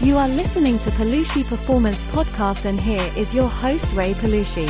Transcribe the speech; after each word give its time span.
You 0.00 0.16
are 0.16 0.28
listening 0.28 0.78
to 0.80 0.90
Palushi 0.92 1.42
Performance 1.48 2.04
Podcast, 2.04 2.66
and 2.66 2.78
here 2.78 3.10
is 3.16 3.34
your 3.34 3.48
host, 3.48 3.84
Rei 3.94 4.14
Palushi. 4.14 4.68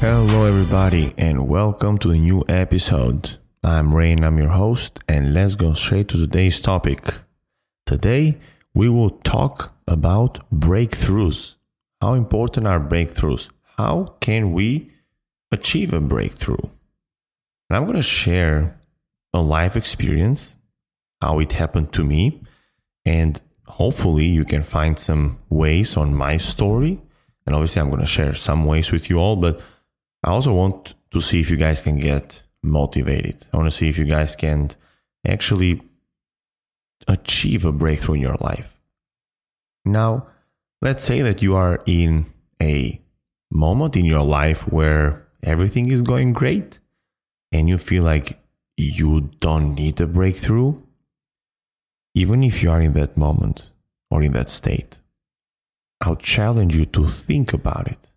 Hello, 0.00 0.44
everybody, 0.44 1.14
and 1.16 1.48
welcome 1.48 1.96
to 1.96 2.08
the 2.08 2.18
new 2.18 2.44
episode. 2.50 3.38
I'm 3.64 3.94
Rei, 3.94 4.12
and 4.12 4.26
I'm 4.26 4.36
your 4.36 4.50
host, 4.50 4.98
and 5.08 5.32
let's 5.32 5.54
go 5.54 5.72
straight 5.72 6.08
to 6.08 6.18
today's 6.18 6.60
topic. 6.60 7.14
Today, 7.86 8.36
we 8.74 8.90
will 8.90 9.10
talk 9.24 9.72
about 9.88 10.46
breakthroughs. 10.54 11.54
How 12.02 12.12
important 12.12 12.66
are 12.66 12.78
breakthroughs? 12.78 13.48
How 13.78 14.16
can 14.20 14.52
we 14.52 14.90
achieve 15.50 15.94
a 15.94 16.00
breakthrough? 16.00 16.68
And 17.70 17.76
I'm 17.78 17.84
going 17.84 17.96
to 17.96 18.02
share 18.02 18.78
a 19.32 19.40
life 19.40 19.76
experience, 19.76 20.56
how 21.20 21.38
it 21.38 21.52
happened 21.52 21.92
to 21.92 22.04
me, 22.04 22.42
and 23.04 23.40
hopefully 23.66 24.26
you 24.26 24.44
can 24.44 24.62
find 24.62 24.98
some 24.98 25.38
ways 25.48 25.96
on 25.96 26.14
my 26.14 26.36
story. 26.36 27.00
And 27.46 27.54
obviously, 27.54 27.80
I'm 27.80 27.88
going 27.88 28.00
to 28.00 28.06
share 28.06 28.34
some 28.34 28.64
ways 28.64 28.92
with 28.92 29.10
you 29.10 29.18
all, 29.18 29.36
but 29.36 29.60
I 30.22 30.30
also 30.30 30.54
want 30.54 30.94
to 31.10 31.20
see 31.20 31.40
if 31.40 31.50
you 31.50 31.56
guys 31.56 31.82
can 31.82 31.98
get 31.98 32.42
motivated. 32.62 33.46
I 33.52 33.56
want 33.56 33.70
to 33.70 33.76
see 33.76 33.88
if 33.88 33.98
you 33.98 34.04
guys 34.04 34.36
can 34.36 34.70
actually 35.26 35.82
achieve 37.08 37.64
a 37.64 37.72
breakthrough 37.72 38.16
in 38.16 38.20
your 38.20 38.36
life. 38.40 38.78
Now, 39.84 40.28
let's 40.80 41.04
say 41.04 41.22
that 41.22 41.42
you 41.42 41.56
are 41.56 41.82
in 41.86 42.26
a 42.60 43.00
moment 43.50 43.96
in 43.96 44.04
your 44.04 44.22
life 44.22 44.68
where 44.68 45.26
everything 45.42 45.90
is 45.90 46.02
going 46.02 46.32
great 46.32 46.78
and 47.50 47.68
you 47.68 47.78
feel 47.78 48.04
like 48.04 48.38
you 48.76 49.30
don't 49.40 49.74
need 49.74 50.00
a 50.00 50.06
breakthrough. 50.06 50.80
Even 52.14 52.42
if 52.42 52.62
you 52.62 52.70
are 52.70 52.80
in 52.80 52.92
that 52.92 53.16
moment 53.16 53.72
or 54.10 54.22
in 54.22 54.32
that 54.32 54.50
state, 54.50 54.98
I'll 56.00 56.16
challenge 56.16 56.76
you 56.76 56.84
to 56.86 57.06
think 57.06 57.52
about 57.52 57.88
it 57.88 58.10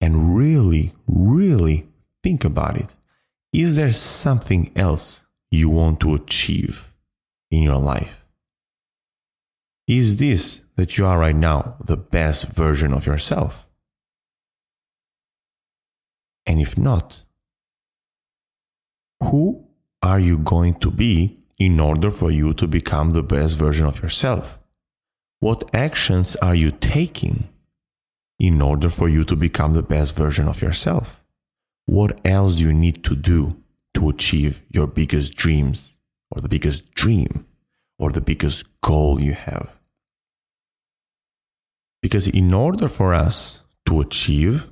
and 0.00 0.36
really, 0.36 0.92
really 1.06 1.88
think 2.22 2.44
about 2.44 2.76
it. 2.76 2.94
Is 3.52 3.76
there 3.76 3.92
something 3.92 4.70
else 4.76 5.26
you 5.50 5.70
want 5.70 6.00
to 6.00 6.14
achieve 6.14 6.92
in 7.50 7.62
your 7.62 7.76
life? 7.76 8.24
Is 9.86 10.16
this 10.16 10.62
that 10.76 10.98
you 10.98 11.06
are 11.06 11.18
right 11.18 11.36
now 11.36 11.76
the 11.84 11.96
best 11.96 12.48
version 12.48 12.92
of 12.92 13.06
yourself? 13.06 13.66
And 16.46 16.60
if 16.60 16.76
not, 16.76 17.24
who 19.22 19.66
are 20.02 20.20
you 20.20 20.38
going 20.38 20.74
to 20.74 20.90
be 20.90 21.38
in 21.58 21.80
order 21.80 22.10
for 22.10 22.30
you 22.30 22.52
to 22.54 22.66
become 22.66 23.12
the 23.12 23.22
best 23.22 23.58
version 23.58 23.86
of 23.86 24.02
yourself? 24.02 24.58
What 25.40 25.74
actions 25.74 26.36
are 26.36 26.54
you 26.54 26.70
taking 26.70 27.48
in 28.38 28.60
order 28.60 28.88
for 28.88 29.08
you 29.08 29.24
to 29.24 29.36
become 29.36 29.72
the 29.72 29.82
best 29.82 30.16
version 30.16 30.48
of 30.48 30.62
yourself? 30.62 31.22
What 31.86 32.18
else 32.24 32.56
do 32.56 32.64
you 32.64 32.72
need 32.72 33.04
to 33.04 33.14
do 33.14 33.62
to 33.94 34.08
achieve 34.08 34.62
your 34.70 34.86
biggest 34.86 35.36
dreams 35.36 35.98
or 36.30 36.40
the 36.40 36.48
biggest 36.48 36.94
dream 36.94 37.46
or 37.98 38.10
the 38.10 38.20
biggest 38.20 38.64
goal 38.80 39.22
you 39.22 39.34
have? 39.34 39.78
Because 42.02 42.28
in 42.28 42.52
order 42.52 42.88
for 42.88 43.14
us 43.14 43.60
to 43.86 44.00
achieve 44.00 44.68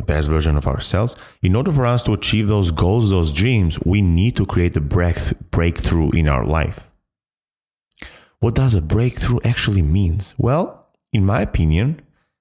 the 0.00 0.06
best 0.14 0.30
version 0.30 0.56
of 0.56 0.66
ourselves, 0.66 1.14
in 1.42 1.54
order 1.54 1.72
for 1.72 1.86
us 1.86 2.02
to 2.02 2.12
achieve 2.14 2.48
those 2.48 2.70
goals, 2.70 3.10
those 3.10 3.32
dreams, 3.32 3.78
we 3.84 4.00
need 4.00 4.34
to 4.36 4.46
create 4.46 4.74
a 4.76 4.80
breakthrough 4.80 6.10
in 6.12 6.26
our 6.26 6.46
life. 6.46 6.88
What 8.38 8.54
does 8.54 8.74
a 8.74 8.80
breakthrough 8.80 9.40
actually 9.44 9.82
means? 9.82 10.34
Well, 10.38 10.86
in 11.12 11.26
my 11.26 11.42
opinion, 11.42 12.00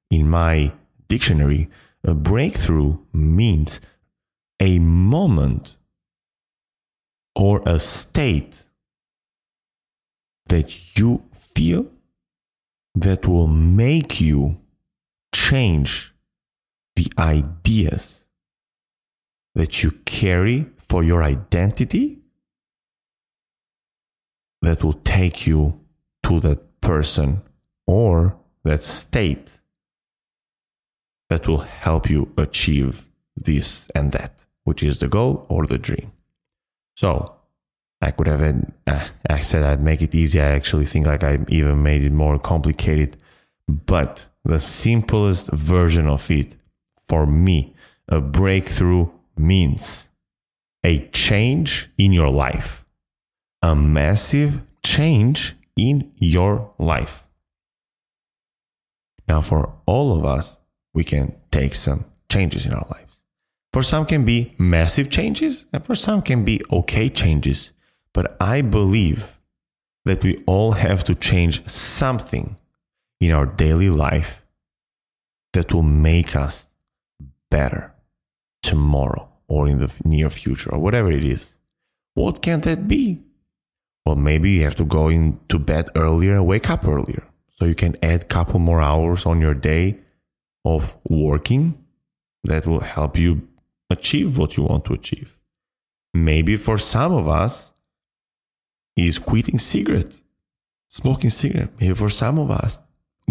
in 0.10 0.30
my 0.30 0.72
dictionary, 1.10 1.70
a 2.04 2.14
breakthrough 2.14 2.98
means 3.12 3.82
a 4.62 4.80
moment 4.80 5.78
or 7.36 7.62
a 7.66 7.80
state 7.80 8.64
that 10.48 10.98
you 10.98 11.24
feel 11.34 11.88
that 12.96 13.28
will 13.28 13.48
make 13.48 14.22
you 14.22 14.58
change 15.34 16.14
the 17.00 17.12
ideas 17.18 18.26
that 19.56 19.82
you 19.82 19.92
carry 20.04 20.66
for 20.78 21.02
your 21.02 21.24
identity 21.24 22.20
that 24.62 24.84
will 24.84 25.00
take 25.18 25.48
you 25.48 25.80
to 26.24 26.42
that 26.42 26.82
person 26.82 27.42
or 27.88 28.36
that 28.66 28.84
state 28.84 29.60
that 31.30 31.48
will 31.48 31.60
help 31.60 32.10
you 32.10 32.34
achieve 32.38 33.08
this 33.38 33.90
and 33.96 34.12
that, 34.12 34.46
which 34.66 34.84
is 34.84 34.98
the 34.98 35.08
goal 35.08 35.46
or 35.48 35.66
the 35.66 35.78
dream. 35.78 36.12
So 36.98 37.34
I 38.02 38.12
could 38.12 38.28
have, 38.28 38.44
uh, 38.88 39.08
I 39.30 39.40
said 39.40 39.64
I'd 39.64 39.82
make 39.82 40.02
it 40.02 40.14
easy. 40.14 40.42
I 40.42 40.52
actually 40.52 40.86
think 40.86 41.06
like 41.06 41.24
I 41.24 41.40
even 41.48 41.82
made 41.82 42.04
it 42.04 42.12
more 42.12 42.38
complicated. 42.38 43.16
But 43.70 44.26
the 44.44 44.60
simplest 44.60 45.50
version 45.54 46.06
of 46.08 46.30
it 46.30 46.58
for 47.10 47.26
me, 47.26 47.74
a 48.08 48.22
breakthrough 48.22 49.10
means 49.36 50.10
a 50.84 51.08
change 51.10 51.90
in 51.98 52.14
your 52.14 52.30
life, 52.30 52.86
a 53.62 53.76
massive 53.76 54.62
change 54.84 55.56
in 55.76 56.12
your 56.16 56.72
life. 56.78 57.26
Now, 59.28 59.42
for 59.42 59.74
all 59.86 60.18
of 60.18 60.24
us, 60.24 60.60
we 60.94 61.04
can 61.04 61.36
take 61.52 61.76
some 61.76 62.06
changes 62.32 62.66
in 62.66 62.74
our 62.74 62.88
lives. 62.90 63.22
For 63.74 63.84
some 63.84 64.06
can 64.06 64.26
be 64.26 64.56
massive 64.58 65.10
changes 65.10 65.66
and 65.72 65.86
for 65.86 65.94
some 65.94 66.22
can 66.22 66.44
be 66.44 66.62
okay 66.72 67.10
changes. 67.10 67.72
But 68.14 68.36
I 68.42 68.62
believe 68.62 69.40
that 70.06 70.24
we 70.24 70.44
all 70.48 70.72
have 70.72 71.04
to 71.04 71.14
change 71.14 71.68
something 71.68 72.58
in 73.20 73.32
our 73.32 73.46
daily 73.46 73.90
life 73.90 74.44
that 75.54 75.74
will 75.74 75.84
make 75.84 76.36
us 76.36 76.69
better 77.50 77.94
tomorrow 78.64 79.30
or 79.48 79.68
in 79.68 79.80
the 79.80 79.92
near 80.04 80.30
future 80.30 80.72
or 80.72 80.80
whatever 80.80 81.12
it 81.12 81.24
is. 81.24 81.58
What 82.14 82.42
can 82.42 82.62
that 82.62 82.88
be? 82.88 83.24
Well, 84.06 84.16
maybe 84.16 84.52
you 84.52 84.64
have 84.64 84.76
to 84.76 84.86
go 84.86 85.10
into 85.10 85.60
bed 85.60 85.90
earlier 85.96 86.36
and 86.36 86.48
wake 86.48 86.70
up 86.70 86.86
earlier. 86.86 87.24
So 87.52 87.66
you 87.66 87.76
can 87.76 87.96
add 88.02 88.24
a 88.24 88.26
couple 88.26 88.60
more 88.60 88.82
hours 88.82 89.26
on 89.26 89.42
your 89.42 89.54
day 89.54 90.00
of 90.66 90.98
working 91.08 91.84
that 92.44 92.66
will 92.66 92.80
help 92.80 93.18
you 93.18 93.48
achieve 93.90 94.38
what 94.38 94.56
you 94.56 94.64
want 94.64 94.86
to 94.86 94.94
achieve. 94.94 95.38
Maybe 96.14 96.56
for 96.56 96.78
some 96.78 97.12
of 97.12 97.28
us, 97.28 97.74
is 99.08 99.20
quitting 99.20 99.60
cigarettes, 99.60 100.24
smoking 100.88 101.30
cigarette. 101.30 101.70
Maybe 101.80 101.94
for 101.94 102.10
some 102.10 102.38
of 102.38 102.52
us, 102.52 102.82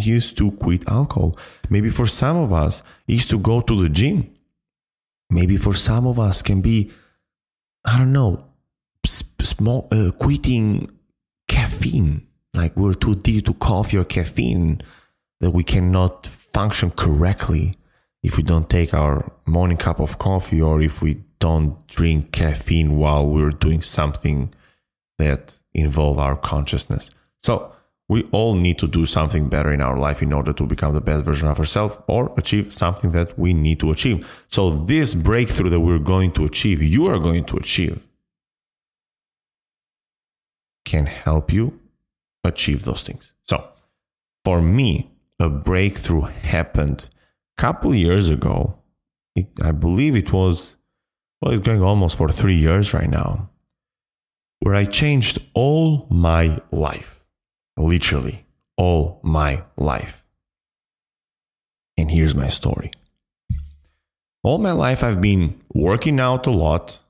is 0.06 0.32
to 0.34 0.50
quit 0.53 0.88
alcohol. 0.88 1.34
Maybe 1.69 1.91
for 1.91 2.06
some 2.06 2.36
of 2.36 2.53
us, 2.53 2.82
is 3.06 3.26
to 3.26 3.38
go 3.38 3.60
to 3.60 3.82
the 3.82 3.88
gym. 3.88 4.31
Maybe 5.31 5.56
for 5.56 5.75
some 5.75 6.06
of 6.06 6.19
us 6.19 6.42
can 6.42 6.60
be, 6.60 6.91
I 7.84 7.98
don't 7.98 8.12
know, 8.12 8.44
small, 9.04 9.88
uh, 9.92 10.10
quitting 10.12 10.91
caffeine. 11.48 12.26
Like 12.54 12.76
we're 12.76 12.94
too 12.94 13.14
deep 13.14 13.47
to 13.47 13.54
coffee 13.54 13.98
or 13.98 14.04
caffeine 14.04 14.81
that 15.41 15.50
we 15.50 15.64
cannot 15.64 16.26
function 16.26 16.91
correctly 16.91 17.72
if 18.22 18.37
we 18.37 18.42
don't 18.42 18.69
take 18.69 18.92
our 18.94 19.31
morning 19.47 19.76
cup 19.76 20.00
of 20.00 20.19
coffee 20.19 20.60
or 20.60 20.81
if 20.82 21.00
we 21.00 21.22
don't 21.38 21.87
drink 21.87 22.32
caffeine 22.32 22.97
while 22.97 23.26
we're 23.26 23.50
doing 23.50 23.81
something 23.81 24.52
that 25.19 25.58
involve 25.72 26.19
our 26.19 26.37
consciousness. 26.37 27.11
So 27.38 27.72
we 28.08 28.22
all 28.32 28.55
need 28.55 28.78
to 28.78 28.88
do 28.88 29.05
something 29.05 29.49
better 29.49 29.72
in 29.72 29.81
our 29.81 29.99
life 29.99 30.22
in 30.22 30.32
order 30.32 30.52
to 30.55 30.64
become 30.64 30.94
the 30.94 31.00
best 31.00 31.25
version 31.25 31.49
of 31.49 31.58
ourselves 31.58 31.99
or 32.06 32.32
achieve 32.37 32.72
something 32.72 33.10
that 33.12 33.38
we 33.38 33.52
need 33.52 33.78
to 33.81 33.90
achieve. 33.90 34.44
So 34.49 34.70
this 34.70 35.14
breakthrough 35.14 35.70
that 35.70 35.81
we're 35.81 35.99
going 35.99 36.32
to 36.32 36.44
achieve, 36.44 36.82
you 36.82 37.06
are 37.06 37.19
going 37.19 37.44
to 37.44 37.56
achieve, 37.56 38.02
can 40.87 41.05
help 41.05 41.52
you 41.52 41.78
achieve 42.44 42.84
those 42.84 43.02
things. 43.02 43.34
So 43.46 43.62
for 44.43 44.62
me, 44.62 45.10
a 45.38 45.50
breakthrough 45.50 46.22
happened 46.22 47.10
a 47.58 47.60
couple 47.60 47.94
years 47.94 48.31
ago. 48.31 48.78
It, 49.37 49.49
I 49.62 49.72
believe 49.72 50.16
it 50.16 50.32
was, 50.32 50.76
well, 51.40 51.52
it's 51.52 51.64
going 51.64 51.82
almost 51.82 52.16
for 52.16 52.31
three 52.31 52.56
years 52.56 52.94
right 52.94 53.10
now, 53.10 53.50
where 54.60 54.75
I 54.75 54.87
changed 54.87 55.38
all 55.52 56.08
my 56.10 56.60
life, 56.72 57.18
literally 57.78 58.44
all 58.76 59.20
my 59.22 59.62
life. 59.76 60.25
And 61.96 62.10
here's 62.10 62.34
my 62.34 62.48
story. 62.48 62.92
All 64.44 64.58
my 64.58 64.72
life, 64.72 65.02
I've 65.02 65.20
been 65.20 65.60
working 65.75 66.20
out 66.20 66.46
a 66.46 66.50
lot, 66.50 67.00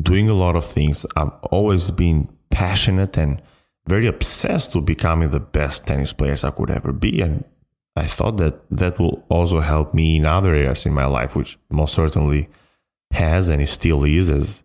doing 0.00 0.28
a 0.28 0.34
lot 0.34 0.56
of 0.56 0.64
things. 0.64 1.04
I've 1.14 1.32
always 1.50 1.90
been 1.90 2.28
passionate 2.50 3.16
and 3.18 3.40
very 3.86 4.06
obsessed 4.06 4.74
with 4.74 4.86
becoming 4.86 5.30
the 5.30 5.40
best 5.40 5.86
tennis 5.86 6.12
players 6.12 6.42
I 6.42 6.50
could 6.50 6.70
ever 6.70 6.92
be. 6.92 7.20
And 7.20 7.44
I 7.96 8.06
thought 8.06 8.38
that 8.38 8.62
that 8.70 8.98
will 8.98 9.24
also 9.28 9.60
help 9.60 9.92
me 9.92 10.16
in 10.16 10.24
other 10.24 10.54
areas 10.54 10.86
in 10.86 10.94
my 10.94 11.06
life, 11.06 11.36
which 11.36 11.58
most 11.70 11.94
certainly 11.94 12.48
has 13.10 13.48
and 13.48 13.60
it 13.60 13.66
still 13.66 14.04
is. 14.04 14.30
As 14.30 14.62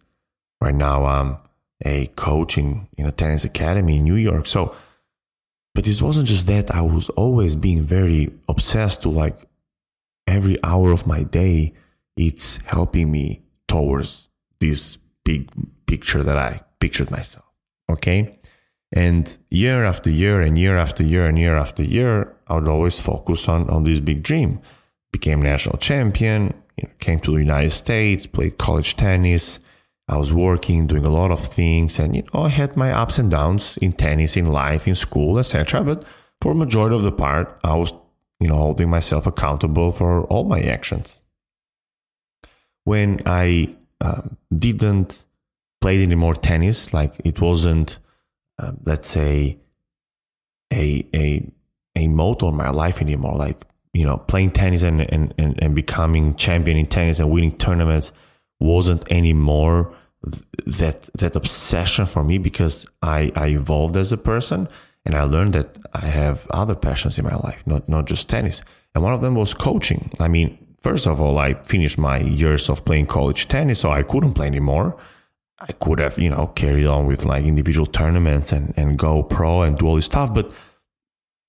right 0.61 0.75
now, 0.75 1.05
I'm 1.05 1.37
a 1.83 2.07
coach 2.15 2.57
in, 2.57 2.87
in 2.97 3.05
a 3.05 3.11
tennis 3.11 3.43
academy 3.43 3.97
in 3.97 4.03
New 4.03 4.15
York. 4.15 4.45
So, 4.45 4.75
but 5.75 5.87
it 5.87 6.01
wasn't 6.01 6.27
just 6.27 6.47
that. 6.47 6.73
I 6.73 6.81
was 6.81 7.09
always 7.09 7.55
being 7.55 7.83
very 7.83 8.31
obsessed 8.47 9.03
to 9.03 9.09
like 9.09 9.37
every 10.25 10.57
hour 10.63 10.91
of 10.91 11.05
my 11.05 11.23
day, 11.23 11.73
it's 12.17 12.59
helping 12.65 13.11
me 13.11 13.43
towards 13.67 14.29
this 14.59 14.97
big 15.25 15.51
picture 15.85 16.23
that 16.23 16.37
I 16.37 16.61
pictured 16.79 17.11
myself. 17.11 17.45
Okay. 17.89 18.39
And 18.93 19.37
year 19.49 19.83
after 19.83 20.09
year 20.09 20.39
and 20.41 20.57
year 20.57 20.77
after 20.77 21.03
year 21.03 21.25
and 21.25 21.37
year 21.37 21.57
after 21.57 21.83
year, 21.83 22.33
I 22.47 22.55
would 22.55 22.69
always 22.69 22.97
focus 22.99 23.49
on, 23.49 23.69
on 23.69 23.83
this 23.83 23.99
big 23.99 24.23
dream. 24.23 24.61
Became 25.11 25.41
national 25.41 25.77
champion, 25.77 26.53
you 26.77 26.87
know, 26.87 26.93
came 26.99 27.19
to 27.21 27.31
the 27.31 27.39
United 27.39 27.71
States, 27.71 28.27
played 28.27 28.57
college 28.57 28.95
tennis. 28.95 29.59
I 30.07 30.17
was 30.17 30.31
working, 30.31 30.87
doing 30.87 31.05
a 31.05 31.09
lot 31.09 31.31
of 31.31 31.39
things, 31.39 31.99
and 31.99 32.15
you 32.15 32.23
know, 32.33 32.43
I 32.43 32.49
had 32.49 32.77
my 32.77 32.91
ups 32.91 33.17
and 33.17 33.31
downs 33.31 33.77
in 33.77 33.93
tennis, 33.93 34.37
in 34.37 34.47
life, 34.47 34.87
in 34.87 34.95
school, 34.95 35.39
etc. 35.39 35.83
But 35.83 36.03
for 36.41 36.53
majority 36.53 36.95
of 36.95 37.01
the 37.01 37.11
part, 37.11 37.59
I 37.63 37.75
was, 37.75 37.91
you 38.39 38.47
know, 38.47 38.57
holding 38.57 38.89
myself 38.89 39.25
accountable 39.25 39.91
for 39.91 40.23
all 40.25 40.43
my 40.43 40.61
actions. 40.61 41.23
When 42.83 43.23
I 43.25 43.75
um, 43.99 44.37
didn't 44.55 45.25
play 45.81 46.03
any 46.03 46.15
more 46.15 46.35
tennis, 46.35 46.93
like 46.93 47.13
it 47.23 47.41
wasn't 47.41 47.97
um, 48.59 48.79
let's 48.85 49.09
say 49.09 49.59
a 50.71 51.07
a 51.13 51.51
a 51.95 52.07
mode 52.07 52.43
on 52.43 52.55
my 52.55 52.69
life 52.69 53.01
anymore 53.01 53.37
like 53.37 53.65
you 53.93 54.05
know 54.05 54.17
playing 54.17 54.51
tennis 54.51 54.83
and, 54.83 55.01
and 55.01 55.33
and 55.37 55.61
and 55.61 55.75
becoming 55.75 56.35
champion 56.35 56.77
in 56.77 56.85
tennis 56.85 57.19
and 57.19 57.29
winning 57.29 57.57
tournaments 57.57 58.11
wasn't 58.59 59.03
anymore 59.11 59.93
that 60.65 61.09
that 61.13 61.35
obsession 61.35 62.05
for 62.05 62.23
me 62.23 62.37
because 62.37 62.87
I 63.01 63.31
I 63.35 63.47
evolved 63.47 63.97
as 63.97 64.11
a 64.11 64.17
person 64.17 64.67
and 65.05 65.15
I 65.15 65.23
learned 65.23 65.53
that 65.53 65.77
I 65.93 66.07
have 66.07 66.47
other 66.49 66.75
passions 66.75 67.19
in 67.19 67.25
my 67.25 67.35
life 67.35 67.61
not 67.65 67.87
not 67.87 68.05
just 68.05 68.29
tennis 68.29 68.63
and 68.93 69.03
one 69.03 69.13
of 69.13 69.21
them 69.21 69.35
was 69.35 69.53
coaching 69.53 70.09
I 70.19 70.27
mean 70.27 70.57
first 70.81 71.05
of 71.05 71.21
all 71.21 71.37
I 71.37 71.53
finished 71.63 71.97
my 71.97 72.17
years 72.17 72.69
of 72.69 72.85
playing 72.85 73.05
college 73.07 73.47
tennis 73.47 73.79
so 73.79 73.91
I 73.91 74.03
couldn't 74.03 74.33
play 74.33 74.47
anymore 74.47 74.97
I 75.59 75.71
could 75.71 75.99
have, 75.99 76.19
you 76.19 76.29
know, 76.29 76.47
carried 76.47 76.85
on 76.85 77.05
with 77.05 77.25
like 77.25 77.45
individual 77.45 77.85
tournaments 77.85 78.51
and, 78.51 78.73
and 78.75 78.99
go 78.99 79.23
pro 79.23 79.61
and 79.61 79.77
do 79.77 79.87
all 79.87 79.95
this 79.95 80.05
stuff, 80.05 80.33
but 80.33 80.53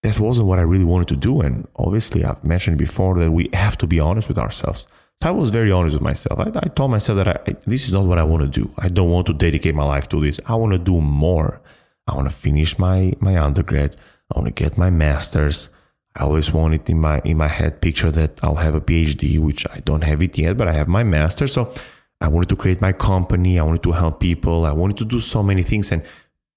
that 0.02 0.20
wasn't 0.20 0.46
what 0.46 0.58
I 0.58 0.62
really 0.62 0.84
wanted 0.84 1.08
to 1.08 1.16
do. 1.16 1.40
And 1.40 1.66
obviously, 1.74 2.24
I've 2.24 2.44
mentioned 2.44 2.78
before 2.78 3.18
that 3.18 3.32
we 3.32 3.50
have 3.52 3.76
to 3.78 3.86
be 3.86 3.98
honest 3.98 4.28
with 4.28 4.38
ourselves. 4.38 4.86
So 5.22 5.28
I 5.28 5.32
was 5.32 5.50
very 5.50 5.72
honest 5.72 5.94
with 5.94 6.02
myself. 6.02 6.38
I, 6.38 6.50
I 6.54 6.68
told 6.68 6.90
myself 6.90 7.16
that 7.16 7.28
I, 7.28 7.56
this 7.66 7.86
is 7.86 7.92
not 7.92 8.04
what 8.04 8.18
I 8.18 8.24
want 8.24 8.42
to 8.42 8.48
do. 8.48 8.70
I 8.78 8.88
don't 8.88 9.10
want 9.10 9.26
to 9.28 9.32
dedicate 9.32 9.74
my 9.74 9.84
life 9.84 10.08
to 10.10 10.20
this. 10.20 10.38
I 10.46 10.54
want 10.54 10.72
to 10.72 10.78
do 10.78 11.00
more. 11.00 11.60
I 12.06 12.14
want 12.14 12.28
to 12.28 12.34
finish 12.34 12.78
my, 12.78 13.12
my 13.20 13.38
undergrad. 13.38 13.96
I 14.30 14.38
want 14.38 14.46
to 14.54 14.62
get 14.62 14.76
my 14.76 14.90
master's. 14.90 15.70
I 16.14 16.22
always 16.24 16.52
wanted 16.52 16.88
in 16.88 17.00
my 17.00 17.20
in 17.24 17.36
my 17.36 17.48
head 17.48 17.80
picture 17.80 18.10
that 18.10 18.40
I'll 18.42 18.56
have 18.56 18.74
a 18.74 18.80
PhD, 18.80 19.38
which 19.38 19.66
I 19.68 19.80
don't 19.80 20.02
have 20.02 20.22
it 20.22 20.38
yet, 20.38 20.56
but 20.56 20.66
I 20.66 20.72
have 20.72 20.88
my 20.88 21.04
master. 21.04 21.46
So 21.46 21.72
I 22.20 22.28
wanted 22.28 22.48
to 22.48 22.56
create 22.56 22.80
my 22.80 22.92
company. 22.92 23.58
I 23.58 23.62
wanted 23.62 23.82
to 23.82 23.92
help 23.92 24.20
people. 24.20 24.64
I 24.64 24.72
wanted 24.72 24.96
to 24.98 25.04
do 25.04 25.20
so 25.20 25.42
many 25.42 25.62
things. 25.62 25.92
And, 25.92 26.02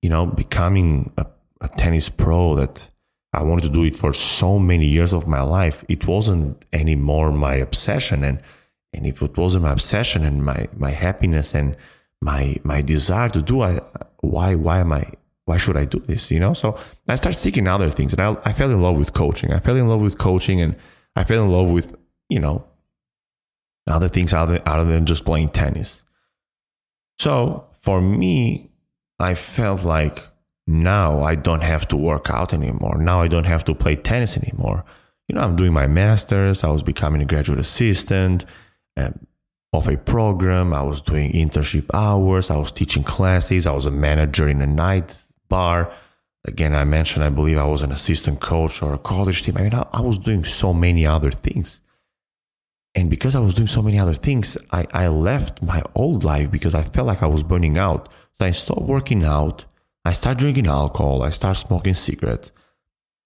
you 0.01 0.09
know, 0.09 0.25
becoming 0.25 1.11
a, 1.17 1.25
a 1.59 1.67
tennis 1.67 2.07
pro 2.07 2.55
that 2.55 2.89
I 3.33 3.43
wanted 3.43 3.63
to 3.63 3.69
do 3.69 3.83
it 3.83 3.95
for 3.95 4.11
so 4.13 4.57
many 4.57 4.87
years 4.87 5.13
of 5.13 5.27
my 5.27 5.41
life, 5.41 5.85
it 5.87 6.07
wasn't 6.07 6.65
anymore 6.73 7.31
my 7.31 7.55
obsession. 7.55 8.23
And, 8.23 8.41
and 8.93 9.05
if 9.05 9.21
it 9.21 9.37
wasn't 9.37 9.63
my 9.63 9.71
obsession 9.71 10.25
and 10.25 10.43
my, 10.43 10.67
my 10.75 10.91
happiness 10.91 11.53
and 11.53 11.75
my, 12.21 12.57
my 12.63 12.81
desire 12.81 13.29
to 13.29 13.41
do, 13.41 13.61
I, 13.61 13.81
why, 14.21 14.55
why 14.55 14.79
am 14.79 14.91
I, 14.91 15.11
why 15.45 15.57
should 15.57 15.77
I 15.77 15.85
do 15.85 15.99
this? 15.99 16.31
You 16.31 16.39
know? 16.39 16.53
So 16.53 16.75
I 17.07 17.15
started 17.15 17.37
seeking 17.37 17.67
other 17.67 17.89
things 17.89 18.13
and 18.13 18.21
I, 18.21 18.35
I 18.45 18.51
fell 18.51 18.71
in 18.71 18.81
love 18.81 18.97
with 18.97 19.13
coaching. 19.13 19.53
I 19.53 19.59
fell 19.59 19.75
in 19.75 19.87
love 19.87 20.01
with 20.01 20.17
coaching 20.17 20.59
and 20.61 20.75
I 21.15 21.23
fell 21.23 21.43
in 21.43 21.51
love 21.51 21.69
with, 21.69 21.95
you 22.29 22.39
know, 22.39 22.65
other 23.87 24.07
things 24.07 24.33
other, 24.33 24.61
other 24.65 24.85
than 24.85 25.05
just 25.05 25.25
playing 25.25 25.49
tennis. 25.49 26.03
So 27.19 27.67
for 27.81 28.01
me, 28.01 28.71
I 29.19 29.35
felt 29.35 29.83
like 29.83 30.25
now 30.69 31.23
I 31.23 31.33
don't 31.33 31.63
have 31.63 31.87
to 31.87 31.97
work 31.97 32.29
out 32.29 32.53
anymore. 32.53 32.97
Now 32.99 33.21
I 33.21 33.27
don't 33.27 33.45
have 33.45 33.65
to 33.65 33.73
play 33.73 33.95
tennis 33.95 34.37
anymore. 34.37 34.85
You 35.27 35.35
know, 35.35 35.41
I'm 35.41 35.55
doing 35.55 35.73
my 35.73 35.87
master's. 35.87 36.63
I 36.63 36.69
was 36.69 36.83
becoming 36.83 37.21
a 37.21 37.25
graduate 37.25 37.59
assistant 37.59 38.45
um, 38.95 39.19
of 39.73 39.87
a 39.87 39.97
program. 39.97 40.73
I 40.73 40.83
was 40.83 41.01
doing 41.01 41.31
internship 41.33 41.89
hours. 41.93 42.51
I 42.51 42.57
was 42.57 42.71
teaching 42.71 43.03
classes. 43.03 43.65
I 43.65 43.71
was 43.71 43.87
a 43.87 43.91
manager 43.91 44.47
in 44.47 44.61
a 44.61 44.67
night 44.67 45.19
bar. 45.49 45.91
Again, 46.45 46.75
I 46.75 46.83
mentioned, 46.85 47.25
I 47.25 47.29
believe 47.29 47.57
I 47.57 47.65
was 47.65 47.81
an 47.81 47.91
assistant 47.91 48.39
coach 48.39 48.81
or 48.83 48.93
a 48.93 48.99
college 48.99 49.41
team. 49.41 49.57
I 49.57 49.63
mean, 49.63 49.73
I, 49.73 49.87
I 49.91 50.01
was 50.01 50.17
doing 50.19 50.43
so 50.43 50.71
many 50.71 51.05
other 51.05 51.31
things. 51.31 51.81
And 52.93 53.09
because 53.09 53.35
I 53.35 53.39
was 53.39 53.55
doing 53.55 53.67
so 53.67 53.81
many 53.81 53.97
other 53.97 54.13
things, 54.13 54.57
I, 54.71 54.85
I 54.93 55.07
left 55.07 55.61
my 55.63 55.83
old 55.95 56.23
life 56.23 56.51
because 56.51 56.75
I 56.75 56.83
felt 56.83 57.07
like 57.07 57.23
I 57.23 57.27
was 57.27 57.43
burning 57.43 57.77
out. 57.77 58.13
So 58.37 58.45
I 58.45 58.51
stopped 58.51 58.83
working 58.83 59.25
out. 59.25 59.65
I 60.05 60.13
started 60.13 60.39
drinking 60.39 60.67
alcohol. 60.67 61.23
I 61.23 61.29
started 61.29 61.59
smoking 61.59 61.93
cigarettes. 61.93 62.51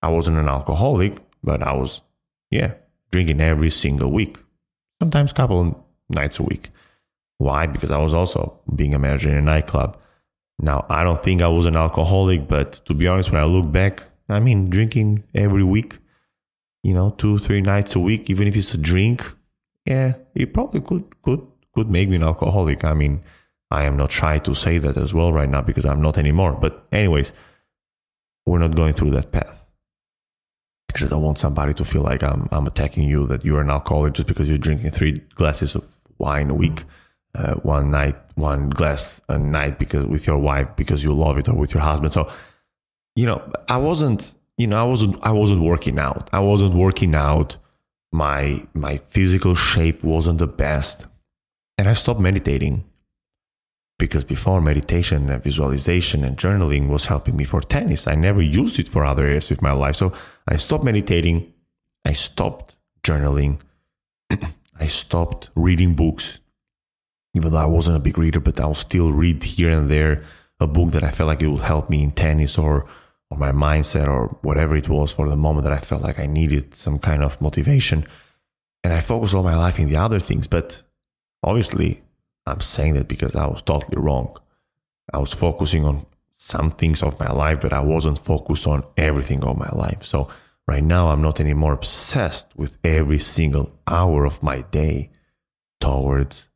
I 0.02 0.10
wasn't 0.10 0.38
an 0.38 0.50
alcoholic, 0.50 1.18
but 1.44 1.64
I 1.64 1.74
was, 1.74 2.02
yeah, 2.50 2.74
drinking 3.12 3.42
every 3.42 3.70
single 3.70 4.12
week, 4.12 4.38
sometimes 5.00 5.32
a 5.32 5.36
couple 5.36 5.88
nights 6.10 6.40
a 6.40 6.44
week. 6.44 6.70
Why? 7.38 7.68
Because 7.68 7.92
I 7.92 7.98
was 7.98 8.14
also 8.14 8.60
being 8.76 8.94
a 8.94 9.00
manager 9.00 9.30
in 9.30 9.38
a 9.38 9.42
nightclub. 9.42 9.98
Now, 10.60 10.86
I 10.90 11.04
don't 11.04 11.22
think 11.24 11.42
I 11.42 11.48
was 11.48 11.66
an 11.66 11.76
alcoholic, 11.76 12.48
but 12.48 12.74
to 12.86 12.94
be 12.94 13.08
honest, 13.08 13.32
when 13.32 13.42
I 13.42 13.46
look 13.46 13.72
back, 13.72 14.04
I 14.30 14.40
mean, 14.40 14.70
drinking 14.70 15.24
every 15.34 15.64
week, 15.64 16.00
you 16.84 16.94
know, 16.94 17.12
two, 17.12 17.38
three 17.38 17.62
nights 17.62 17.96
a 17.96 18.00
week, 18.00 18.30
even 18.30 18.48
if 18.48 18.56
it's 18.56 18.74
a 18.74 18.78
drink, 18.78 19.32
yeah, 19.86 20.14
it 20.36 20.54
probably 20.54 20.82
could 20.82 21.22
could 21.22 21.46
could 21.74 21.90
make 21.90 22.10
me 22.10 22.16
an 22.16 22.24
alcoholic. 22.24 22.84
I 22.84 22.94
mean, 22.94 23.24
I 23.74 23.84
am 23.84 23.98
not 23.98 24.12
shy 24.12 24.40
to 24.40 24.54
say 24.56 24.78
that 24.78 24.98
as 24.98 25.14
well 25.14 25.34
right 25.34 25.50
now 25.50 25.62
because 25.62 25.86
I'm 25.86 26.02
not 26.02 26.18
anymore. 26.18 26.54
But 26.54 26.86
anyways, 26.92 27.34
we're 28.46 28.60
not 28.60 28.76
going 28.76 28.94
through 28.94 29.12
that 29.12 29.32
path 29.32 29.68
because 30.88 31.04
I 31.04 31.10
don't 31.10 31.24
want 31.24 31.40
somebody 31.40 31.74
to 31.74 31.86
feel 31.86 32.04
like 32.04 32.24
I'm 32.24 32.48
I'm 32.52 32.68
attacking 32.68 33.08
you 33.08 33.28
that 33.28 33.44
you're 33.44 33.62
an 33.62 33.70
alcoholic 33.70 34.14
just 34.14 34.28
because 34.28 34.48
you're 34.48 34.58
drinking 34.58 34.92
three 34.92 35.14
glasses 35.36 35.76
of 35.76 35.84
wine 36.18 36.50
a 36.50 36.56
week, 36.56 36.84
uh, 37.36 37.56
one 37.56 37.92
night, 37.92 38.16
one 38.36 38.70
glass 38.70 39.22
a 39.28 39.38
night 39.38 39.80
because 39.80 40.06
with 40.06 40.28
your 40.28 40.38
wife 40.38 40.70
because 40.76 41.04
you 41.04 41.14
love 41.14 41.38
it 41.38 41.50
or 41.50 41.56
with 41.56 41.74
your 41.74 41.84
husband. 41.84 42.14
So, 42.14 42.28
you 43.16 43.26
know, 43.26 43.42
I 43.68 43.78
wasn't, 43.78 44.34
you 44.58 44.68
know, 44.68 44.80
I 44.80 44.88
wasn't 44.88 45.18
I 45.24 45.32
wasn't 45.32 45.62
working 45.62 45.98
out. 46.00 46.30
I 46.32 46.40
wasn't 46.40 46.76
working 46.76 47.16
out 47.16 47.58
my 48.14 48.66
my 48.76 48.98
physical 49.08 49.56
shape 49.56 50.04
wasn't 50.04 50.38
the 50.38 50.48
best 50.48 51.08
and 51.78 51.90
i 51.90 51.94
stopped 51.94 52.20
meditating 52.20 52.86
because 54.04 54.26
before 54.26 54.60
meditation 54.60 55.30
and 55.30 55.42
visualization 55.42 56.26
and 56.26 56.36
journaling 56.38 56.90
was 56.90 57.06
helping 57.06 57.36
me 57.38 57.46
for 57.46 57.62
tennis 57.62 58.06
i 58.06 58.16
never 58.16 58.42
used 58.42 58.78
it 58.78 58.90
for 58.90 59.06
other 59.06 59.26
areas 59.26 59.50
of 59.50 59.62
my 59.62 59.72
life 59.72 59.96
so 59.96 60.12
i 60.48 60.56
stopped 60.58 60.84
meditating 60.84 61.38
i 62.04 62.14
stopped 62.14 62.76
journaling 63.02 63.60
i 64.86 64.88
stopped 64.88 65.50
reading 65.56 65.94
books 65.94 66.40
even 67.34 67.52
though 67.52 67.66
i 67.68 67.74
wasn't 67.78 67.96
a 67.96 68.06
big 68.08 68.18
reader 68.18 68.42
but 68.42 68.60
i'll 68.60 68.74
still 68.74 69.12
read 69.14 69.42
here 69.44 69.70
and 69.70 69.90
there 69.90 70.24
a 70.60 70.68
book 70.68 70.92
that 70.92 71.04
i 71.04 71.10
felt 71.10 71.28
like 71.28 71.42
it 71.42 71.48
would 71.48 71.62
help 71.62 71.90
me 71.90 72.04
in 72.04 72.12
tennis 72.12 72.58
or 72.58 72.86
or 73.34 73.38
my 73.38 73.52
mindset 73.52 74.08
or 74.08 74.28
whatever 74.44 74.76
it 74.76 74.88
was 74.88 75.12
for 75.12 75.28
the 75.28 75.36
moment 75.36 75.64
that 75.64 75.74
I 75.74 75.80
felt 75.80 76.04
like 76.04 76.20
I 76.20 76.28
needed 76.28 76.76
some 76.76 77.00
kind 77.00 77.24
of 77.24 77.42
motivation. 77.42 78.06
And 78.84 78.94
I 78.94 79.00
focused 79.00 79.34
all 79.34 79.42
my 79.42 79.56
life 79.56 79.80
in 79.80 79.90
the 79.90 79.98
other 79.98 80.20
things. 80.20 80.46
But 80.46 80.84
obviously, 81.42 82.03
I'm 82.46 82.62
saying 82.62 82.94
that 82.96 83.08
because 83.08 83.36
I 83.36 83.46
was 83.46 83.62
totally 83.62 84.02
wrong. 84.02 84.38
I 85.14 85.18
was 85.18 85.34
focusing 85.34 85.86
on 85.86 86.06
some 86.38 86.72
things 86.72 87.02
of 87.02 87.20
my 87.20 87.32
life, 87.32 87.62
but 87.62 87.74
I 87.74 87.80
wasn't 87.80 88.20
focused 88.20 88.68
on 88.68 88.84
everything 88.98 89.44
of 89.44 89.58
my 89.58 89.70
life. 89.70 90.04
So 90.04 90.28
right 90.68 90.84
now, 90.84 91.10
I'm 91.10 91.22
not 91.22 91.40
anymore 91.40 91.74
obsessed 91.74 92.48
with 92.56 92.78
every 92.84 93.20
single 93.20 93.72
hour 93.88 94.26
of 94.26 94.44
my 94.44 94.62
day 94.62 95.12
towards 95.80 96.50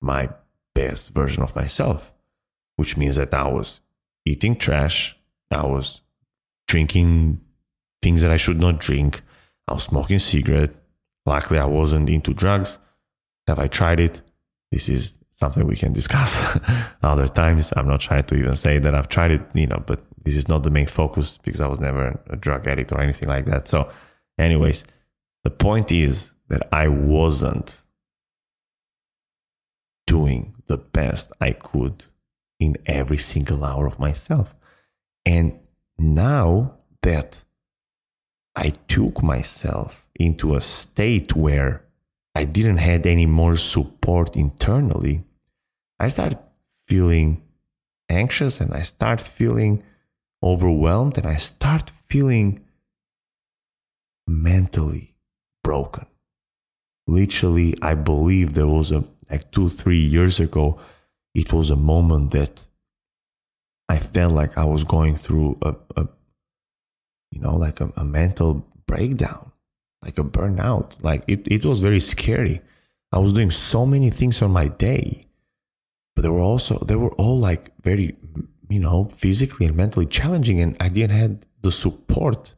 my 0.00 0.30
best 0.74 1.12
version 1.14 1.42
of 1.42 1.54
myself, 1.54 2.12
which 2.76 2.96
means 2.96 3.16
that 3.16 3.34
I 3.34 3.48
was 3.48 3.80
eating 4.24 4.56
trash. 4.56 5.16
I 5.50 5.66
was 5.66 6.02
drinking 6.66 7.40
things 8.02 8.22
that 8.22 8.30
I 8.30 8.36
should 8.36 8.60
not 8.60 8.78
drink. 8.78 9.22
I 9.68 9.74
was 9.74 9.84
smoking 9.84 10.18
cigarette. 10.18 10.74
Luckily, 11.24 11.58
I 11.58 11.66
wasn't 11.66 12.08
into 12.08 12.32
drugs. 12.32 12.78
Have 13.46 13.58
I 13.58 13.68
tried 13.68 14.00
it? 14.00 14.22
This 14.70 14.88
is 14.88 15.18
something 15.36 15.66
we 15.66 15.76
can 15.76 15.92
discuss 15.92 16.58
other 17.02 17.28
times. 17.28 17.72
I'm 17.76 17.86
not 17.86 18.00
trying 18.00 18.24
to 18.24 18.34
even 18.34 18.56
say 18.56 18.78
that 18.78 18.94
I've 18.94 19.08
tried 19.08 19.30
it, 19.30 19.42
you 19.54 19.66
know, 19.66 19.82
but 19.86 20.00
this 20.24 20.36
is 20.36 20.48
not 20.48 20.62
the 20.62 20.70
main 20.70 20.86
focus 20.86 21.38
because 21.38 21.60
I 21.60 21.66
was 21.66 21.78
never 21.78 22.18
a 22.28 22.36
drug 22.36 22.66
addict 22.66 22.90
or 22.92 23.00
anything 23.00 23.28
like 23.28 23.44
that. 23.46 23.68
So, 23.68 23.88
anyways, 24.38 24.84
the 25.44 25.50
point 25.50 25.92
is 25.92 26.32
that 26.48 26.66
I 26.72 26.88
wasn't 26.88 27.84
doing 30.06 30.54
the 30.66 30.78
best 30.78 31.32
I 31.40 31.52
could 31.52 32.06
in 32.58 32.76
every 32.86 33.18
single 33.18 33.64
hour 33.64 33.86
of 33.86 33.98
myself. 33.98 34.54
And 35.24 35.58
now 35.98 36.78
that 37.02 37.44
I 38.54 38.70
took 38.88 39.22
myself 39.22 40.08
into 40.14 40.54
a 40.54 40.60
state 40.60 41.36
where 41.36 41.85
I 42.36 42.44
didn't 42.44 42.76
had 42.76 43.06
any 43.06 43.24
more 43.24 43.56
support 43.56 44.36
internally, 44.36 45.24
I 45.98 46.08
started 46.08 46.38
feeling 46.86 47.42
anxious 48.10 48.60
and 48.60 48.74
I 48.74 48.82
start 48.82 49.22
feeling 49.22 49.82
overwhelmed 50.42 51.16
and 51.16 51.26
I 51.26 51.36
start 51.36 51.90
feeling 52.08 52.60
mentally 54.26 55.14
broken. 55.64 56.06
Literally, 57.06 57.74
I 57.80 57.94
believe 57.94 58.52
there 58.52 58.66
was 58.66 58.92
a 58.92 59.04
like 59.30 59.50
two, 59.50 59.70
three 59.70 60.04
years 60.04 60.38
ago, 60.38 60.78
it 61.34 61.54
was 61.54 61.70
a 61.70 61.76
moment 61.76 62.32
that 62.32 62.66
I 63.88 63.98
felt 63.98 64.32
like 64.34 64.58
I 64.58 64.64
was 64.64 64.84
going 64.84 65.16
through 65.16 65.56
a, 65.62 65.74
a 65.96 66.06
you 67.32 67.40
know, 67.40 67.56
like 67.56 67.80
a, 67.80 67.90
a 67.96 68.04
mental 68.04 68.66
breakdown, 68.86 69.52
like 70.06 70.18
a 70.18 70.24
burnout. 70.24 71.02
Like 71.02 71.24
it, 71.26 71.46
it 71.46 71.66
was 71.66 71.80
very 71.80 72.00
scary. 72.00 72.62
I 73.12 73.18
was 73.18 73.32
doing 73.32 73.50
so 73.50 73.84
many 73.84 74.10
things 74.10 74.40
on 74.40 74.52
my 74.52 74.68
day, 74.68 75.24
but 76.14 76.22
they 76.22 76.28
were 76.28 76.40
also, 76.40 76.78
they 76.78 76.96
were 76.96 77.12
all 77.14 77.38
like 77.38 77.72
very, 77.82 78.16
you 78.68 78.80
know, 78.80 79.06
physically 79.06 79.66
and 79.66 79.76
mentally 79.76 80.06
challenging. 80.06 80.60
And 80.60 80.76
I 80.80 80.88
didn't 80.88 81.16
have 81.16 81.38
the 81.62 81.72
support 81.72 82.54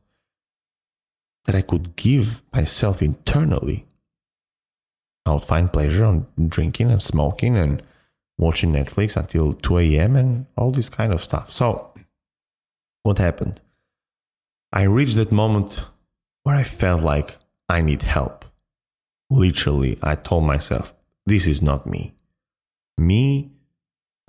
that 1.46 1.54
I 1.54 1.62
could 1.62 1.96
give 1.96 2.42
myself 2.52 3.02
internally. 3.02 3.86
I 5.24 5.32
would 5.32 5.44
find 5.44 5.72
pleasure 5.72 6.04
on 6.04 6.26
drinking 6.48 6.90
and 6.90 7.02
smoking 7.02 7.56
and 7.56 7.82
watching 8.38 8.72
Netflix 8.72 9.16
until 9.16 9.52
2 9.52 9.78
a.m. 9.78 10.16
and 10.16 10.46
all 10.56 10.70
this 10.70 10.88
kind 10.88 11.12
of 11.12 11.22
stuff. 11.22 11.50
So, 11.50 11.92
what 13.02 13.18
happened? 13.18 13.60
I 14.72 14.82
reached 14.82 15.16
that 15.16 15.32
moment 15.32 15.82
where 16.48 16.56
I 16.56 16.62
felt 16.64 17.02
like 17.02 17.36
I 17.68 17.82
need 17.82 18.00
help. 18.00 18.46
Literally, 19.28 19.98
I 20.02 20.14
told 20.14 20.44
myself, 20.44 20.94
this 21.26 21.46
is 21.46 21.60
not 21.60 21.86
me. 21.86 22.14
Me 22.96 23.50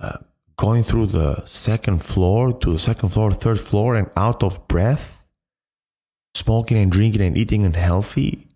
uh, 0.00 0.18
going 0.58 0.82
through 0.82 1.06
the 1.06 1.42
second 1.46 2.04
floor 2.04 2.52
to 2.52 2.72
the 2.72 2.78
second 2.78 3.08
floor, 3.08 3.30
third 3.30 3.58
floor, 3.58 3.94
and 3.94 4.10
out 4.16 4.42
of 4.42 4.68
breath, 4.68 5.24
smoking 6.34 6.76
and 6.76 6.92
drinking 6.92 7.22
and 7.22 7.38
eating 7.38 7.64
unhealthy, 7.64 8.48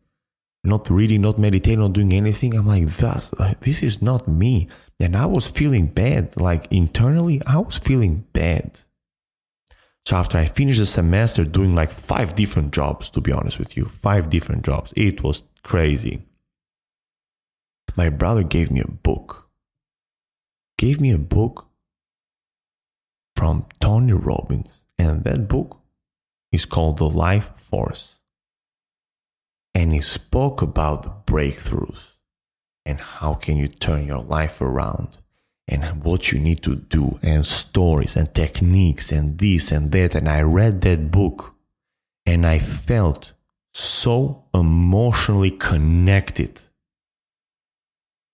not 0.62 0.90
reading, 0.90 1.22
not 1.22 1.38
meditating, 1.38 1.80
not 1.80 1.94
doing 1.94 2.12
anything. 2.12 2.52
I'm 2.52 2.66
like, 2.66 2.88
that's, 2.88 3.30
this 3.60 3.82
is 3.82 4.02
not 4.02 4.28
me. 4.28 4.68
And 5.00 5.16
I 5.16 5.24
was 5.24 5.46
feeling 5.46 5.86
bad. 5.86 6.38
Like 6.38 6.70
internally, 6.70 7.40
I 7.46 7.56
was 7.60 7.78
feeling 7.78 8.26
bad. 8.34 8.80
So 10.06 10.16
after 10.16 10.38
I 10.38 10.46
finished 10.46 10.80
the 10.80 10.86
semester 10.86 11.44
doing 11.44 11.74
like 11.74 11.90
five 11.90 12.34
different 12.34 12.72
jobs, 12.72 13.08
to 13.10 13.20
be 13.20 13.32
honest 13.32 13.58
with 13.58 13.76
you, 13.76 13.86
five 13.86 14.28
different 14.28 14.64
jobs, 14.64 14.92
it 14.96 15.22
was 15.22 15.42
crazy. 15.62 16.26
My 17.96 18.10
brother 18.10 18.42
gave 18.42 18.70
me 18.70 18.80
a 18.80 18.88
book. 18.88 19.48
Gave 20.76 21.00
me 21.00 21.10
a 21.10 21.18
book 21.18 21.68
from 23.36 23.66
Tony 23.80 24.12
Robbins. 24.12 24.84
And 24.98 25.24
that 25.24 25.48
book 25.48 25.80
is 26.52 26.66
called 26.66 26.98
The 26.98 27.08
Life 27.08 27.50
Force 27.56 28.20
and 29.74 29.92
he 29.92 30.00
spoke 30.00 30.62
about 30.62 31.02
the 31.02 31.32
breakthroughs 31.32 32.16
and 32.86 33.00
how 33.00 33.34
can 33.34 33.56
you 33.56 33.66
turn 33.66 34.06
your 34.06 34.22
life 34.22 34.60
around 34.60 35.18
and 35.66 36.04
what 36.04 36.30
you 36.30 36.38
need 36.38 36.62
to 36.62 36.76
do 36.76 37.18
and 37.22 37.46
stories 37.46 38.16
and 38.16 38.34
techniques 38.34 39.10
and 39.10 39.38
this 39.38 39.72
and 39.72 39.92
that. 39.92 40.14
And 40.14 40.28
i 40.28 40.42
read 40.42 40.80
that 40.82 41.10
book 41.10 41.54
and 42.26 42.46
i 42.46 42.58
felt 42.58 43.32
so 43.72 44.44
emotionally 44.54 45.50
connected. 45.50 46.60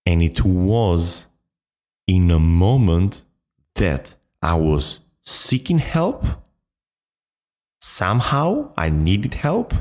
And 0.05 0.23
it 0.23 0.45
was 0.45 1.29
in 2.07 2.31
a 2.31 2.41
moment 2.41 3.25
that 3.77 4.17
i 4.43 4.55
was 4.55 5.01
seeking 5.25 5.79
help. 5.79 6.25
Somehow 7.81 8.73
i 8.77 8.91
needed 8.91 9.35
help. 9.35 9.73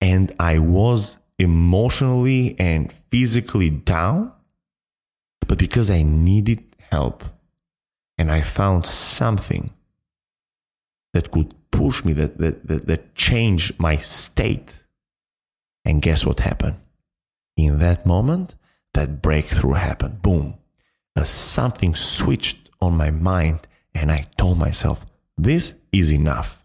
And 0.00 0.32
I 0.38 0.58
was 0.58 1.18
emotionally 1.38 2.54
and 2.58 2.92
physically 2.92 3.70
down, 3.70 4.32
but 5.48 5.58
because 5.58 5.90
I 5.90 6.02
needed 6.02 6.62
help 6.90 7.24
and 8.16 8.30
I 8.30 8.42
found 8.42 8.86
something 8.86 9.70
that 11.14 11.30
could 11.30 11.54
push 11.70 12.04
me, 12.04 12.12
that, 12.12 12.38
that, 12.38 12.66
that, 12.66 12.86
that 12.86 13.14
changed 13.14 13.80
my 13.80 13.96
state. 13.96 14.84
And 15.84 16.02
guess 16.02 16.24
what 16.24 16.40
happened? 16.40 16.76
In 17.56 17.78
that 17.78 18.06
moment, 18.06 18.54
that 18.94 19.22
breakthrough 19.22 19.72
happened. 19.72 20.22
Boom. 20.22 20.54
Something 21.24 21.96
switched 21.96 22.70
on 22.80 22.96
my 22.96 23.10
mind, 23.10 23.66
and 23.92 24.12
I 24.12 24.28
told 24.36 24.58
myself, 24.58 25.04
this 25.36 25.74
is 25.90 26.12
enough. 26.12 26.64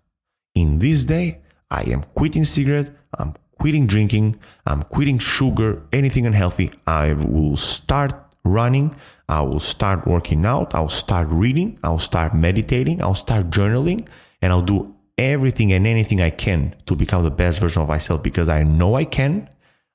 In 0.54 0.78
this 0.78 1.06
day, 1.06 1.40
I 1.72 1.82
am 1.84 2.04
quitting 2.14 2.46
cigarette. 2.46 2.92
I'm 3.18 3.34
quitting 3.58 3.88
drinking. 3.88 4.40
I'm 4.68 4.84
quitting 4.84 5.18
sugar, 5.18 5.82
anything 5.92 6.28
unhealthy. 6.28 6.72
I 6.86 7.14
will 7.14 7.58
start 7.58 8.14
running. 8.46 8.96
I 9.30 9.42
will 9.42 9.60
start 9.60 10.06
working 10.08 10.46
out. 10.46 10.76
I'll 10.76 10.90
start 10.90 11.28
reading. 11.30 11.80
I'll 11.84 12.00
start 12.00 12.36
meditating. 12.36 13.02
I'll 13.02 13.16
start 13.16 13.50
journaling 13.50 14.08
and 14.42 14.52
I'll 14.52 14.62
do 14.62 14.96
everything 15.18 15.72
and 15.72 15.88
anything 15.88 16.22
I 16.22 16.30
can 16.30 16.76
to 16.86 16.96
become 16.96 17.24
the 17.24 17.32
best 17.32 17.60
version 17.60 17.82
of 17.82 17.88
myself 17.88 18.24
because 18.24 18.50
I 18.50 18.64
know 18.64 18.96
I 18.96 19.06
can. 19.06 19.50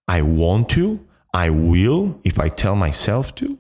I 0.07 0.23
want 0.23 0.69
to. 0.71 1.07
I 1.35 1.51
will 1.51 2.21
if 2.25 2.39
I 2.39 2.49
tell 2.49 2.75
myself 2.75 3.35
to. 3.37 3.59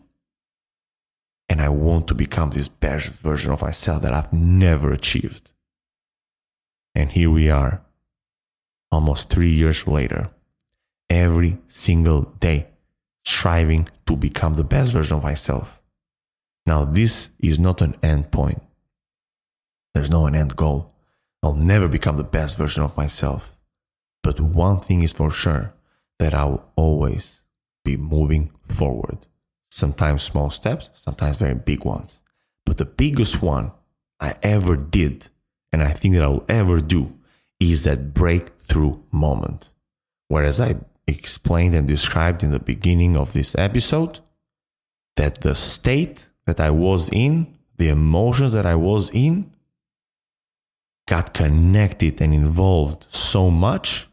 And 1.50 1.61
I 1.61 1.68
want 1.68 2.09
to 2.09 2.14
become 2.14 2.50
this 2.50 2.68
best 2.68 3.09
version 3.09 3.52
of 3.52 3.62
myself 3.62 4.02
that 4.02 4.12
I've 4.12 4.33
never 4.33 4.92
achieved. 4.92 5.50
And 6.95 7.11
here 7.11 7.30
we 7.30 7.49
are 7.49 7.83
almost 8.90 9.30
three 9.30 9.50
years 9.50 9.87
later, 9.87 10.30
every 11.09 11.59
single 11.68 12.23
day, 12.40 12.66
striving 13.28 13.88
to 14.06 14.16
become 14.16 14.54
the 14.54 14.64
best 14.64 14.92
version 14.92 15.18
of 15.18 15.23
myself. 15.23 15.80
Now, 16.66 16.85
this 16.85 17.30
is 17.38 17.58
not 17.58 17.82
an 17.82 17.94
end 18.02 18.30
point. 18.30 18.62
There's 19.94 20.11
no 20.11 20.26
an 20.26 20.35
end 20.35 20.56
goal. 20.56 20.94
I'll 21.42 21.54
never 21.54 21.88
become 21.88 22.16
the 22.16 22.25
best 22.25 22.58
version 22.58 22.82
of 22.82 22.97
myself. 22.97 23.56
But 24.23 24.40
one 24.40 24.80
thing 24.80 25.02
is 25.02 25.12
for 25.12 25.30
sure 25.30 25.75
that 26.18 26.35
I 26.35 26.44
will 26.44 26.64
always 26.76 27.40
be 27.85 27.97
moving 27.97 28.50
forward. 28.66 29.18
Sometimes 29.70 30.23
small 30.23 30.50
steps, 30.50 30.90
sometimes 30.94 31.37
very 31.37 31.54
big 31.54 31.85
ones. 31.85 32.23
But 32.66 32.78
the 32.78 32.85
biggest 32.85 33.42
one 33.42 33.73
I 34.20 34.35
ever 34.42 34.76
did, 34.76 35.28
and 35.73 35.82
I 35.82 35.92
think 35.92 36.14
that 36.14 36.25
I 36.25 36.28
will 36.28 36.44
ever 36.49 36.80
do, 36.80 37.14
is 37.61 37.85
that 37.85 38.14
breakthrough 38.14 38.99
moment. 39.11 39.70
Whereas 40.28 40.61
I 40.61 40.76
explained 41.08 41.74
and 41.74 41.88
described 41.88 42.42
in 42.42 42.50
the 42.50 42.60
beginning 42.60 43.16
of 43.16 43.32
this 43.32 43.56
episode, 43.56 44.20
that 45.16 45.40
the 45.40 45.54
state 45.54 46.28
that 46.46 46.60
I 46.60 46.70
was 46.70 47.10
in, 47.10 47.58
the 47.76 47.88
emotions 47.88 48.52
that 48.52 48.66
I 48.66 48.74
was 48.74 49.10
in, 49.10 49.52
got 51.08 51.34
connected 51.34 52.20
and 52.20 52.34
involved 52.34 53.06
so 53.08 53.50
much 53.50 54.08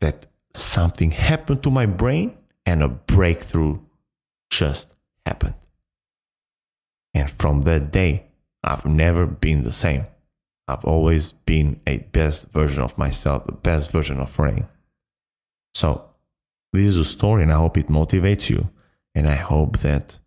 that 0.00 0.26
something 0.54 1.10
happened 1.10 1.62
to 1.62 1.70
my 1.70 1.86
brain 1.86 2.36
and 2.64 2.82
a 2.82 2.88
breakthrough 2.88 3.78
just 4.50 4.96
happened. 5.24 5.54
And 7.12 7.30
from 7.30 7.62
that 7.62 7.92
day, 7.92 8.26
I've 8.62 8.84
never 8.86 9.26
been 9.26 9.64
the 9.64 9.72
same. 9.72 10.06
I've 10.68 10.84
always 10.84 11.32
been 11.32 11.80
a 11.86 11.98
best 11.98 12.48
version 12.48 12.82
of 12.82 12.98
myself, 12.98 13.46
the 13.46 13.52
best 13.52 13.90
version 13.92 14.18
of 14.18 14.38
Rain. 14.38 14.66
So, 15.76 16.08
this 16.72 16.86
is 16.86 16.96
a 16.96 17.04
story, 17.04 17.42
and 17.42 17.52
I 17.52 17.56
hope 17.56 17.76
it 17.76 17.88
motivates 17.88 18.48
you. 18.48 18.70
And 19.14 19.28
I 19.28 19.34
hope 19.34 19.80
that 19.80 20.18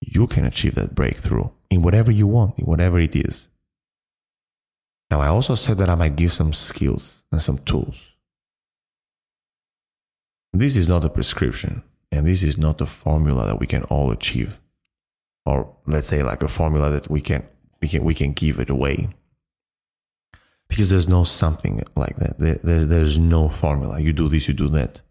you 0.00 0.26
can 0.26 0.44
achieve 0.44 0.74
that 0.74 0.96
breakthrough 0.96 1.50
in 1.70 1.80
whatever 1.82 2.10
you 2.10 2.26
want, 2.26 2.58
in 2.58 2.64
whatever 2.64 2.98
it 2.98 3.14
is. 3.14 3.48
Now, 5.08 5.20
I 5.20 5.28
also 5.28 5.54
said 5.54 5.78
that 5.78 5.88
I 5.88 5.94
might 5.94 6.16
give 6.16 6.32
some 6.32 6.52
skills 6.52 7.26
and 7.30 7.40
some 7.40 7.58
tools. 7.58 8.16
This 10.52 10.74
is 10.74 10.88
not 10.88 11.04
a 11.04 11.08
prescription, 11.08 11.84
And 12.10 12.26
this 12.26 12.42
is 12.42 12.58
not 12.58 12.80
a 12.80 12.86
formula 12.86 13.46
that 13.46 13.60
we 13.60 13.68
can 13.68 13.84
all 13.84 14.10
achieve. 14.10 14.60
Or 15.46 15.76
let's 15.86 16.08
say 16.08 16.24
like 16.24 16.42
a 16.42 16.48
formula 16.48 16.90
that 16.90 17.08
we 17.08 17.20
can 17.20 17.46
we 17.80 17.86
can 17.86 18.02
we 18.02 18.14
can 18.14 18.32
give 18.32 18.58
it 18.58 18.70
away. 18.70 19.10
Because 20.74 20.90
there's 20.90 21.06
no 21.06 21.22
something 21.22 21.80
like 21.94 22.16
that. 22.16 22.40
There, 22.40 22.56
there, 22.56 22.84
there's 22.84 23.16
no 23.16 23.48
formula. 23.48 24.00
You 24.00 24.12
do 24.12 24.28
this, 24.28 24.48
you 24.48 24.54
do 24.54 24.68
that. 24.70 25.02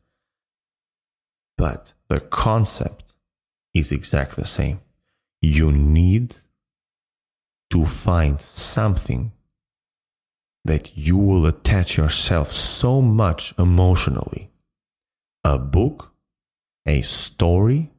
But 1.58 1.94
the 2.10 2.20
concept 2.20 3.14
is 3.74 3.90
exactly 3.90 4.42
the 4.42 4.48
same. 4.48 4.82
You 5.42 5.72
need 5.72 6.36
to 7.70 7.86
find 7.86 8.42
something 8.42 9.32
that 10.66 10.98
you 10.98 11.16
will 11.16 11.46
attach 11.46 11.96
yourself 11.96 12.52
so 12.52 13.02
much 13.02 13.54
emotionally. 13.58 14.50
A 15.46 15.58
book, 15.58 16.14
a 16.86 17.04
story, 17.04 17.90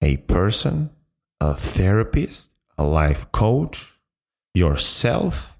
a 0.00 0.16
person, 0.16 0.88
a 1.42 1.52
therapist, 1.52 2.54
a 2.78 2.84
life 2.84 3.30
coach, 3.32 3.98
yourself, 4.54 5.55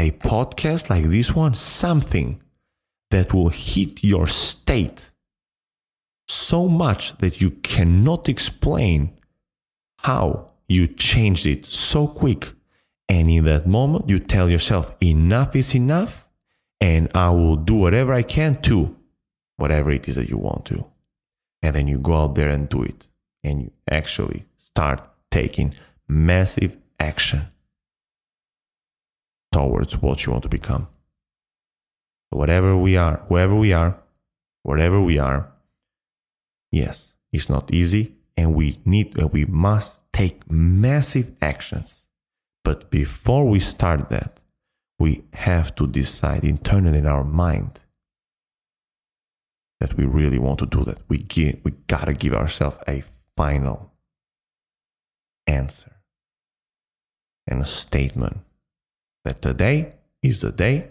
a 0.00 0.10
podcast 0.12 0.88
like 0.88 1.04
this 1.04 1.34
one, 1.34 1.52
something 1.52 2.40
that 3.10 3.34
will 3.34 3.50
hit 3.50 4.02
your 4.02 4.26
state 4.26 5.10
so 6.26 6.68
much 6.68 7.16
that 7.18 7.40
you 7.40 7.50
cannot 7.50 8.28
explain 8.28 9.12
how 9.98 10.46
you 10.68 10.86
changed 10.86 11.46
it 11.46 11.66
so 11.66 12.08
quick. 12.08 12.54
And 13.08 13.28
in 13.28 13.44
that 13.44 13.66
moment, 13.66 14.08
you 14.08 14.18
tell 14.18 14.48
yourself, 14.48 14.94
enough 15.02 15.54
is 15.54 15.74
enough, 15.74 16.26
and 16.80 17.10
I 17.14 17.30
will 17.30 17.56
do 17.56 17.74
whatever 17.74 18.14
I 18.14 18.22
can 18.22 18.62
to 18.62 18.96
whatever 19.56 19.90
it 19.90 20.08
is 20.08 20.14
that 20.14 20.30
you 20.30 20.38
want 20.38 20.64
to. 20.66 20.86
And 21.60 21.76
then 21.76 21.88
you 21.88 21.98
go 21.98 22.14
out 22.14 22.36
there 22.36 22.48
and 22.48 22.68
do 22.68 22.82
it. 22.82 23.08
And 23.44 23.62
you 23.62 23.72
actually 23.90 24.46
start 24.56 25.02
taking 25.30 25.74
massive 26.08 26.78
action 26.98 27.42
towards 29.60 30.00
what 30.00 30.24
you 30.24 30.32
want 30.32 30.42
to 30.42 30.48
become. 30.48 30.88
Whatever 32.30 32.76
we 32.76 32.96
are, 32.96 33.22
whoever 33.28 33.54
we 33.54 33.72
are, 33.72 33.98
wherever 34.62 35.00
we 35.00 35.18
are, 35.18 35.52
yes, 36.72 37.16
it's 37.32 37.50
not 37.50 37.72
easy 37.72 38.14
and 38.36 38.54
we 38.54 38.78
need, 38.84 39.18
and 39.18 39.32
we 39.32 39.44
must 39.44 40.10
take 40.12 40.50
massive 40.50 41.32
actions. 41.42 42.06
But 42.64 42.90
before 42.90 43.46
we 43.46 43.60
start 43.60 44.08
that, 44.08 44.40
we 44.98 45.24
have 45.34 45.74
to 45.74 45.86
decide 45.86 46.44
internally 46.44 46.98
in 46.98 47.06
our 47.06 47.24
mind 47.24 47.80
that 49.80 49.96
we 49.96 50.04
really 50.04 50.38
want 50.38 50.58
to 50.60 50.66
do 50.66 50.84
that. 50.84 50.98
We 51.08 51.18
give, 51.18 51.60
we 51.64 51.72
gotta 51.86 52.14
give 52.14 52.34
ourselves 52.34 52.78
a 52.86 53.02
final 53.36 53.92
answer 55.46 55.96
and 57.46 57.60
a 57.60 57.66
statement 57.66 58.38
that 59.24 59.42
today 59.42 59.94
is 60.22 60.40
the 60.40 60.52
day. 60.52 60.88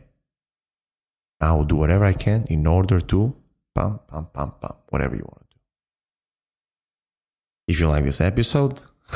I 1.42 1.54
will 1.54 1.64
do 1.64 1.76
whatever 1.76 2.06
I 2.06 2.14
can 2.14 2.46
in 2.50 2.68
order 2.68 3.00
to 3.00 3.36
pam 3.74 4.00
pam 4.10 4.28
pam 4.34 4.52
pam 4.62 4.74
whatever 4.90 5.16
you 5.16 5.24
want 5.24 5.40
to 5.40 5.56
do. 5.56 5.62
If 7.68 7.80
you 7.80 7.88
like 7.88 8.04
this 8.04 8.20
episode, 8.22 8.82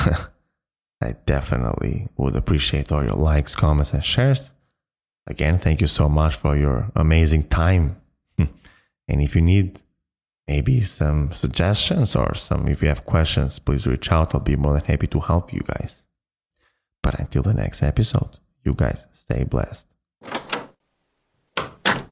I 1.00 1.12
definitely 1.26 2.08
would 2.16 2.36
appreciate 2.36 2.90
all 2.90 3.04
your 3.04 3.14
likes, 3.14 3.54
comments, 3.54 3.92
and 3.92 4.04
shares. 4.04 4.50
Again, 5.26 5.58
thank 5.58 5.80
you 5.80 5.86
so 5.86 6.08
much 6.08 6.34
for 6.34 6.56
your 6.56 6.90
amazing 6.94 7.44
time. 7.44 8.00
and 8.38 8.48
if 9.08 9.34
you 9.34 9.42
need 9.42 9.80
maybe 10.46 10.80
some 10.80 11.32
suggestions 11.32 12.14
or 12.14 12.34
some, 12.34 12.68
if 12.68 12.82
you 12.82 12.88
have 12.88 13.04
questions, 13.04 13.58
please 13.58 13.86
reach 13.86 14.10
out. 14.12 14.34
I'll 14.34 14.40
be 14.40 14.56
more 14.56 14.74
than 14.74 14.84
happy 14.84 15.06
to 15.08 15.20
help 15.20 15.52
you 15.52 15.62
guys. 15.66 16.04
But 17.02 17.18
until 17.20 17.42
the 17.42 17.54
next 17.54 17.82
episode, 17.82 18.38
you 18.64 18.74
guys 18.74 19.06
stay 19.12 19.44
blessed. 19.44 19.93